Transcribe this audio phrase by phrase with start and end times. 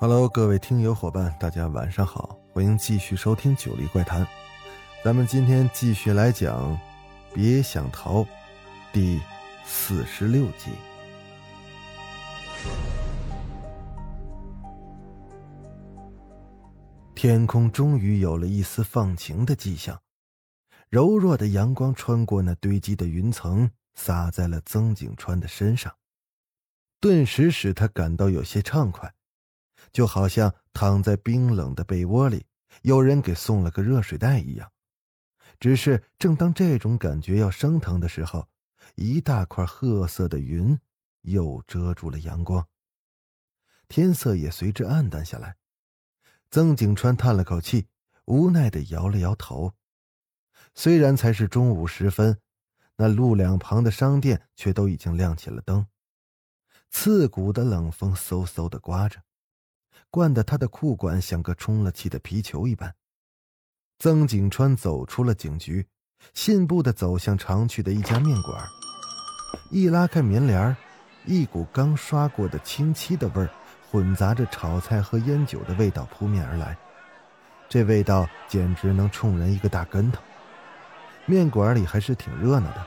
[0.00, 4.22] Hello，各位听友伙伴，大家晚上好，欢迎继续收听《九黎怪谈》。
[5.02, 6.72] 咱们今天继续来讲
[7.34, 8.20] 《别想逃》
[8.92, 9.20] 第
[9.64, 10.70] 四十六集。
[17.16, 20.00] 天空终于有了一丝放晴的迹象，
[20.88, 25.92] 柔弱的阳光穿过那堆积的云层，洒在了曾景川的身上，
[27.00, 29.12] 顿时使他感到有些畅快。
[29.92, 32.46] 就好像躺在冰冷的被窝里，
[32.82, 34.70] 有人给送了个热水袋一样。
[35.60, 38.48] 只是正当这种感觉要升腾的时候，
[38.94, 40.78] 一大块褐色的云
[41.22, 42.66] 又遮住了阳光，
[43.88, 45.56] 天色也随之暗淡下来。
[46.50, 47.88] 曾景川叹了口气，
[48.26, 49.74] 无奈的摇了摇头。
[50.74, 52.38] 虽然才是中午时分，
[52.96, 55.86] 那路两旁的商店却都已经亮起了灯，
[56.90, 59.22] 刺骨的冷风嗖嗖的刮着。
[60.10, 62.94] 灌得他的裤管像个充了气的皮球一般。
[63.98, 65.86] 曾景川走出了警局，
[66.34, 68.64] 信步的走向常去的一家面馆。
[69.70, 70.76] 一拉开棉帘
[71.24, 73.50] 一股刚刷过的清漆的味儿，
[73.90, 76.76] 混杂着炒菜和烟酒的味道扑面而来。
[77.68, 80.22] 这味道简直能冲人一个大跟头。
[81.26, 82.86] 面馆里还是挺热闹的，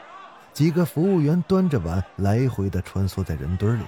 [0.53, 3.83] 几个服务员端着碗来回的穿梭在人堆里。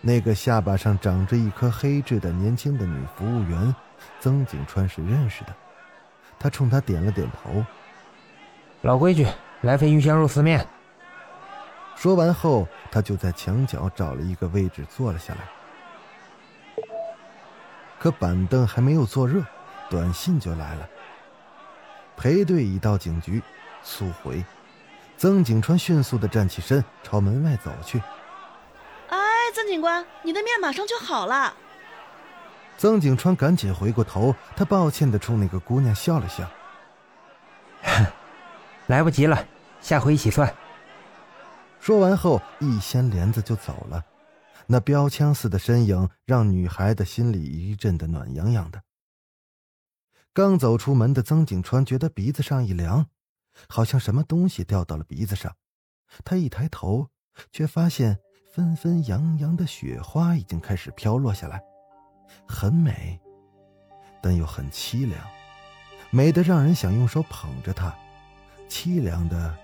[0.00, 3.74] 那个下巴上长着一颗黑痣的年轻的女服务员，
[4.20, 5.54] 曾景川是认识的。
[6.38, 7.64] 他冲她点了点头。
[8.82, 9.26] 老规矩，
[9.62, 10.64] 来份鱼香肉丝面。
[11.96, 15.40] 说完后，他就在墙角找了一个位置坐了下来。
[17.98, 19.42] 可板凳还没有坐热，
[19.90, 20.88] 短信就来了。
[22.16, 23.42] 裴队已到警局，
[23.82, 24.44] 速回。
[25.16, 28.00] 曾景川迅速的站起身，朝门外走去。
[29.68, 31.54] 曾警官，你的面马上就好了。
[32.78, 36.50] 曾景川赶紧回过头，他抱歉的冲那个姑娘笑了笑。
[38.88, 39.46] 来不及了，
[39.82, 40.54] 下回一起算。
[41.80, 44.02] 说完后，一掀帘子就走了。
[44.66, 48.80] 那标枪似的身影让女孩的心里一阵的暖洋洋的。
[50.32, 53.04] 刚走出门的曾景川觉得鼻子上一凉，
[53.68, 55.54] 好像什么东西掉到了鼻子上。
[56.24, 57.08] 他一抬头，
[57.52, 58.18] 却发现。
[58.50, 61.62] 纷纷扬扬的雪花已经开始飘落下来，
[62.46, 63.20] 很美，
[64.22, 65.20] 但又很凄凉，
[66.10, 67.94] 美的让人想用手捧着它，
[68.66, 69.54] 凄凉的，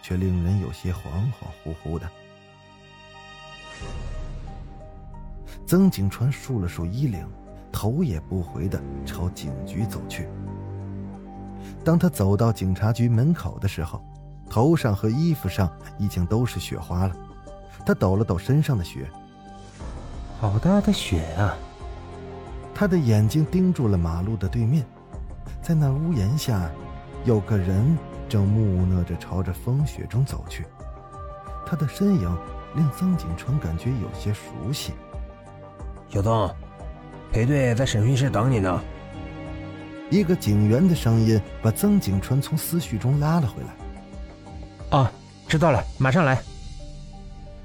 [0.00, 1.00] 却令人有些恍
[1.32, 2.08] 恍惚惚的。
[5.66, 7.28] 曾景川束了束衣领，
[7.72, 10.28] 头也不回的朝警局走去。
[11.84, 14.00] 当他走到警察局门口的时候，
[14.48, 17.16] 头上和衣服上已经都是雪花了。
[17.86, 19.08] 他抖了抖身上的雪，
[20.40, 21.56] 好大的雪啊！
[22.74, 24.84] 他的眼睛盯住了马路的对面，
[25.62, 26.70] 在那屋檐下，
[27.24, 27.96] 有个人
[28.28, 30.64] 正木讷着朝着风雪中走去。
[31.66, 32.38] 他的身影
[32.76, 34.92] 令曾景川感觉有些熟悉。
[36.08, 36.54] 小曾，
[37.32, 38.80] 裴队在审讯室等你呢。
[40.10, 44.98] 一个警员的声音把曾景川从思绪中拉了回来。
[44.98, 45.12] 啊，
[45.48, 46.40] 知道了，马上来。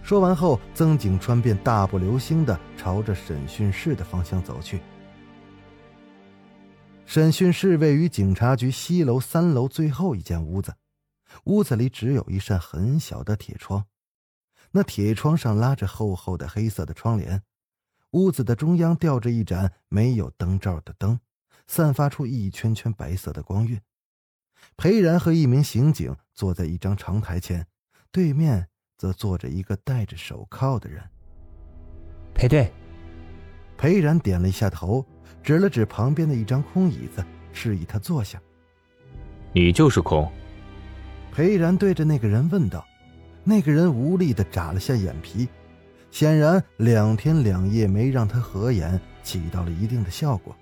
[0.03, 4.81] 说完后，曾景川便大步流星的朝着审讯室的方向走去。
[7.05, 10.75] 审讯室位于警察局西楼三楼最后一间屋子，
[11.45, 13.85] 屋子里只有一扇很小的铁窗，
[14.71, 17.41] 那铁窗上拉着厚厚的黑色的窗帘。
[18.11, 21.17] 屋子的中央吊着一盏没有灯罩的灯，
[21.65, 23.79] 散发出一圈圈白色的光晕。
[24.75, 27.65] 裴然和一名刑警坐在一张长台前，
[28.11, 28.67] 对面。
[28.97, 31.01] 则坐着一个戴着手铐的人。
[32.33, 32.71] 裴队，
[33.77, 35.05] 裴然点了一下头，
[35.41, 38.41] 指了指旁边的一张空椅子，示意他坐下。
[39.51, 40.31] 你就是空。
[41.31, 42.85] 裴然对着那个人问道。
[43.45, 45.49] 那个人无力的眨了下眼皮，
[46.11, 50.55] 显然两天两夜没让他合眼起到了一定的效果。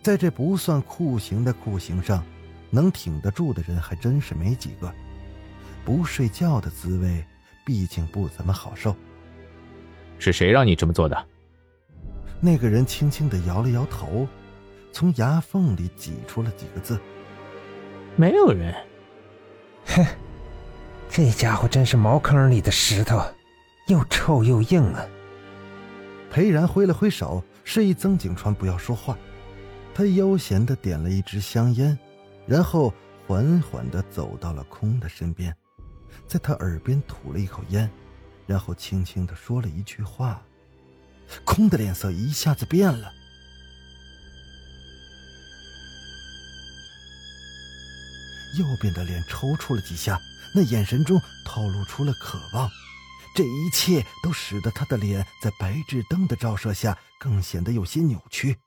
[0.00, 2.24] 在这不算酷刑的酷刑上，
[2.70, 4.94] 能挺得住的人还真是没几个。
[5.90, 7.24] 不睡觉的滋味。
[7.66, 8.94] 毕竟不怎么好受。
[10.20, 11.26] 是谁让你这么做的？
[12.40, 14.26] 那个人轻轻的摇了摇头，
[14.92, 16.98] 从牙缝里挤出了几个字
[18.16, 18.72] ：“没有人。”
[19.86, 20.06] 哼，
[21.08, 23.20] 这家伙真是茅坑里的石头，
[23.88, 25.04] 又臭又硬啊！
[26.30, 29.18] 裴然挥了挥手，示意曾景川不要说话。
[29.92, 31.98] 他悠闲的点了一支香烟，
[32.46, 32.92] 然后
[33.26, 35.54] 缓缓的走到了空的身边，
[36.26, 37.90] 在他耳边吐了一口烟，
[38.46, 40.42] 然后轻轻的说了一句话。
[41.44, 43.12] 空的脸色一下子变了。
[48.58, 50.18] 右边的脸抽搐了几下，
[50.52, 52.68] 那眼神中透露出了渴望。
[53.32, 58.58] 这一切都使得他的脸在白炽灯的照射下更显得有些扭曲。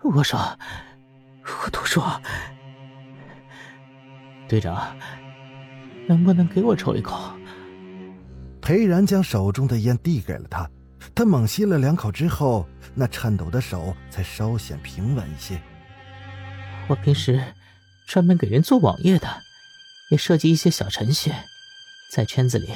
[0.00, 0.38] 我说
[1.64, 2.22] ：“我都说，
[4.48, 4.96] 队长，
[6.08, 7.32] 能不能给我抽一口？”
[8.60, 10.68] 裴然将手中的烟递给了他，
[11.14, 15.60] 他猛吸了两口之后，那颤抖的手才稍显平稳一些。
[16.88, 17.40] 我平时。
[18.10, 19.28] 专门给人做网页的，
[20.10, 21.30] 也设计一些小程序，
[22.10, 22.70] 在圈子里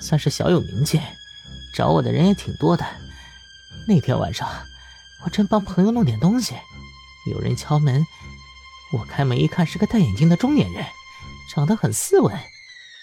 [0.00, 0.98] 算是小有名气，
[1.74, 2.86] 找我的人也挺多的。
[3.86, 4.48] 那天晚上，
[5.22, 6.54] 我正帮朋友弄点东西，
[7.30, 8.02] 有人敲门，
[8.94, 10.82] 我开门一看，是个戴眼镜的中年人，
[11.54, 12.34] 长得很斯文。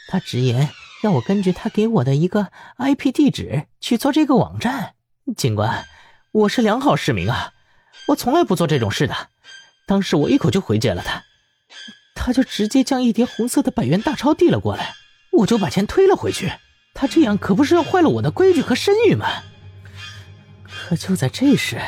[0.07, 0.69] 他直言
[1.04, 4.94] 要我根据他给我的一个 IP 地址去做这个网站。
[5.36, 5.86] 警官，
[6.31, 7.54] 我是良好市民啊，
[8.10, 9.16] 我从来不做这种事的。
[9.88, 11.24] 当时我一口就回绝了他。
[12.16, 14.94] 他就直接将一叠红色的百元大钞递了过来，
[15.31, 16.52] 我就把钱推了回去。
[16.94, 19.28] 他这样可不是要坏了我的规矩和声誉吗？
[20.68, 21.81] 可就在这时，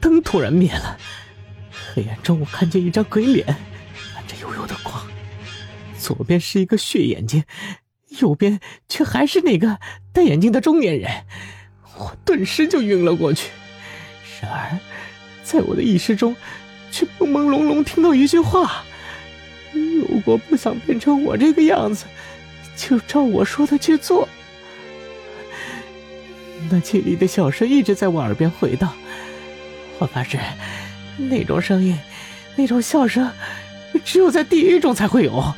[0.00, 0.98] 灯突然灭了，
[1.94, 3.46] 黑暗中我看见一张鬼脸，
[4.14, 5.06] 泛着幽幽的光，
[6.00, 7.44] 左边是一个血眼睛，
[8.20, 8.58] 右边
[8.88, 9.78] 却还是那个
[10.12, 11.26] 戴眼镜的中年人，
[11.98, 13.50] 我顿时就晕了过去。
[14.40, 14.78] 然而，
[15.44, 16.34] 在我的意识中，
[16.90, 18.82] 却朦朦胧胧听到一句话。
[19.72, 22.06] 如果不想变成我这个样子，
[22.74, 24.26] 就照我说的去做。
[26.70, 28.92] 那凄厉的笑声一直在我耳边回荡。
[29.98, 30.38] 我发誓，
[31.18, 31.98] 那种声音，
[32.56, 33.30] 那种笑声，
[34.04, 35.54] 只有在地狱中才会有。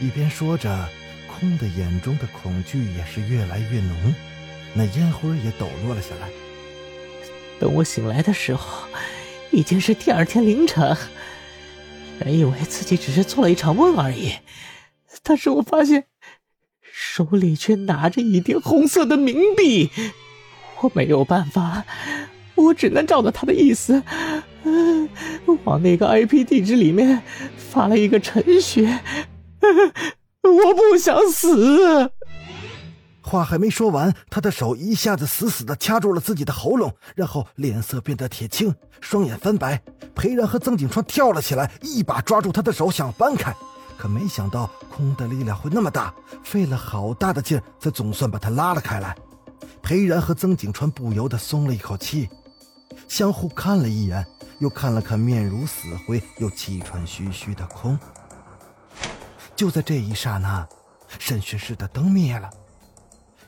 [0.00, 0.88] 一边说着，
[1.26, 4.14] 空的眼中的恐惧也是越来越浓，
[4.74, 6.28] 那烟灰也抖落了下来。
[7.58, 8.88] 等我醒来的时候，
[9.50, 10.96] 已经是第二天凌晨。
[12.18, 14.32] 本以为自己只是做了一场梦而已，
[15.22, 16.04] 但是我发现
[16.92, 19.90] 手里却拿着一叠红色的冥币。
[20.80, 21.84] 我没有办法，
[22.56, 24.02] 我只能照着他的意思，
[24.64, 25.08] 嗯，
[25.64, 27.22] 往那个 IP 地址里面
[27.56, 28.88] 发了一个程序。
[30.42, 32.10] 我不想死。
[33.22, 39.80] 话还没说完，他的手一下子死死的掐住了自己的喉咙，然后脸色变得铁青，双眼翻白。
[40.14, 43.54] 裴然和曾景川跳了起来，一把抓住他的手想搬开，
[43.96, 49.16] 可没想到空的力量会那么大，费了好大的劲才总算把他拉了开来。
[49.82, 52.28] 裴然和曾景川不由得松了一口气，
[53.08, 54.24] 相互看了一眼，
[54.58, 57.98] 又看了看面如死灰又气喘吁吁的空。
[59.56, 60.66] 就在这一刹那，
[61.18, 62.50] 审讯室的灯灭了。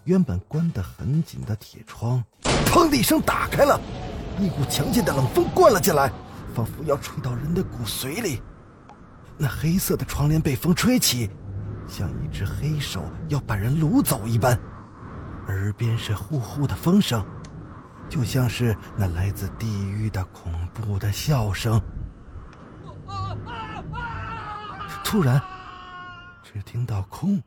[0.04, 2.22] 原本关得很紧的铁窗，
[2.66, 3.80] 砰的一声打开了，
[4.38, 6.12] 一股强劲的冷风灌了进来，
[6.54, 8.40] 仿佛要吹到人的骨髓里。
[9.36, 11.28] 那黑色的窗帘被风吹起，
[11.88, 14.58] 像一只黑手要把人掳走一般。
[15.48, 17.24] 耳边是呼呼的风声，
[18.08, 21.80] 就像是那来自地狱的恐怖的笑声。
[25.04, 25.40] 突然，
[26.56, 27.42] 只听到空。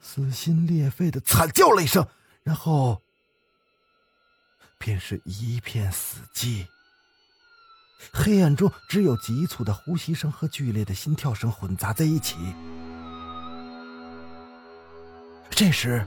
[0.00, 2.04] 撕心裂肺的惨叫了一声，
[2.42, 3.00] 然后
[4.76, 6.66] 便是一片死寂。
[8.12, 12.36] 黑暗中只有急促的呼吸声和剧烈的心跳声混杂在一起。
[15.50, 16.04] 这时，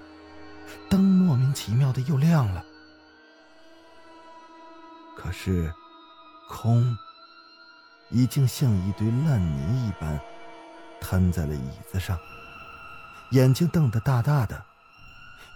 [0.89, 2.65] 灯莫名其妙的又亮了，
[5.15, 5.74] 可是
[6.50, 6.98] 空
[8.10, 10.20] 已经像一堆烂泥一般
[10.99, 12.17] 瘫在了椅子上。
[13.31, 14.63] 眼睛瞪得大大的，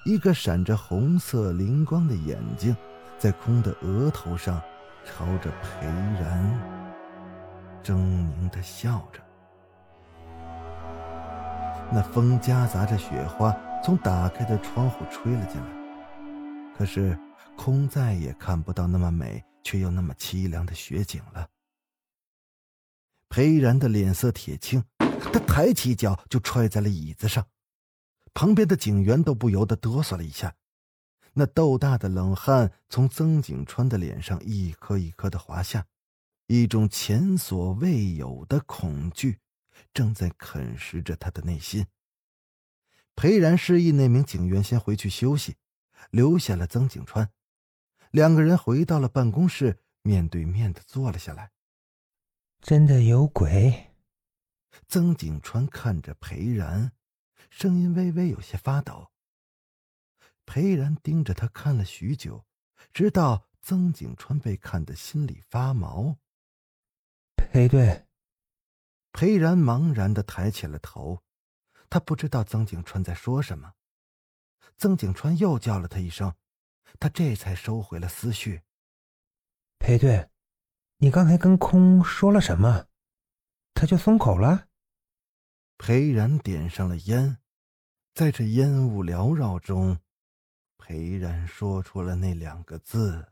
[0.05, 2.75] 一个闪着红色灵光的眼睛，
[3.17, 4.61] 在空的额头上，
[5.05, 6.59] 朝着裴然
[7.83, 9.21] 狰狞的笑着。
[11.91, 15.67] 那风夹杂着雪花从打开的窗户吹了进来，
[16.77, 17.17] 可是
[17.55, 21.47] 空再也看不到那么美却又那么凄凉的雪景了。
[23.29, 27.47] 裴然的脸色铁青，他抬起脚就踹在了椅子上。
[28.33, 30.55] 旁边的警员都不由得哆嗦了一下，
[31.33, 35.85] 那豆大的冷汗从曾景川的脸上一颗一颗的滑下，
[36.47, 39.39] 一种前所未有的恐惧
[39.93, 41.85] 正在啃食着他的内心。
[43.15, 45.55] 裴然示意那名警员先回去休息，
[46.09, 47.29] 留下了曾景川。
[48.11, 51.51] 两个人回到了办公室，面对面的坐了下来。
[52.61, 53.95] 真的有鬼？
[54.87, 56.91] 曾景川看着裴然，
[57.49, 59.11] 声音微微有些发抖。
[60.45, 62.45] 裴然盯着他看了许久，
[62.91, 66.17] 直到曾景川被看得心里发毛。
[67.35, 68.05] 裴队，
[69.13, 71.23] 裴然茫然的抬起了头，
[71.89, 73.73] 他不知道曾景川在说什么。
[74.77, 76.35] 曾景川又叫了他一声，
[76.99, 78.63] 他这才收回了思绪。
[79.79, 80.29] 裴队，
[81.01, 82.83] 你刚才跟空说了什么？
[83.73, 84.65] 他就松口了。
[85.77, 87.37] 裴然点上了烟，
[88.13, 89.97] 在这烟雾缭绕中。
[90.77, 93.29] 裴然说出了那两个字：“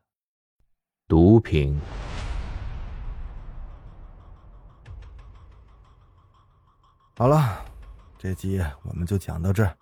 [1.10, 1.78] 毒品。”
[7.18, 7.66] 好了，
[8.18, 9.78] 这集我们就讲到这儿。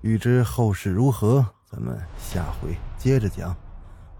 [0.00, 3.52] 欲知后事如何，咱们下回接着讲。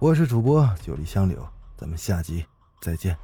[0.00, 2.44] 我是主播九里香柳，咱们下集
[2.80, 3.16] 再见。